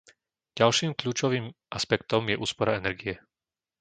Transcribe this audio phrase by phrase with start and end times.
[0.59, 1.45] Ďalším kľúčovým
[1.77, 3.15] aspektom je úspora energie.